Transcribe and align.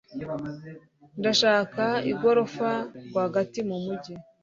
Ndashaka 1.19 1.83
igorofa 2.11 2.69
rwagati 3.07 3.59
mu 3.69 3.77
mujyi. 3.83 4.13